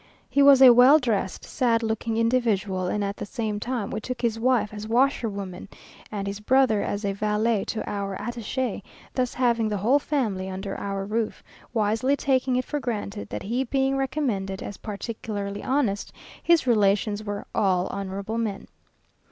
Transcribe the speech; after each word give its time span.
He 0.27 0.41
was 0.41 0.63
a 0.63 0.73
well 0.73 0.97
dressed, 0.97 1.45
sad 1.45 1.83
looking 1.83 2.17
individual; 2.17 2.87
and 2.87 3.03
at 3.03 3.17
the 3.17 3.23
same 3.27 3.59
time 3.59 3.91
we 3.91 4.01
took 4.01 4.19
his 4.19 4.39
wife 4.39 4.73
as 4.73 4.87
washerwoman, 4.87 5.69
and 6.11 6.25
his 6.25 6.39
brother 6.39 6.81
as 6.81 7.03
valet 7.03 7.65
to 7.65 7.87
our 7.87 8.19
attache, 8.19 8.81
thus 9.13 9.35
having 9.35 9.69
the 9.69 9.77
whole 9.77 9.99
family 9.99 10.49
under 10.49 10.75
our 10.75 11.05
roof, 11.05 11.43
wisely 11.71 12.15
taking 12.15 12.55
it 12.55 12.65
for 12.65 12.79
granted 12.79 13.29
that 13.29 13.43
he 13.43 13.63
being 13.63 13.95
recommended 13.95 14.63
as 14.63 14.77
particularly 14.77 15.61
honest, 15.63 16.11
his 16.41 16.65
relations 16.65 17.23
were 17.23 17.45
"all 17.53 17.85
honourable 17.89 18.39
men." 18.39 18.65